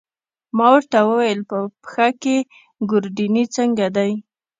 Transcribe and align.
ما 0.57 0.67
ورته 0.75 0.97
وویل: 1.07 1.39
په 1.49 1.57
پښه 1.81 2.07
کې، 2.21 2.37
ګوردیني 2.89 3.45
څنګه 3.55 3.87
دی؟ 3.95 4.11